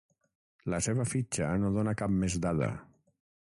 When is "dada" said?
2.47-2.73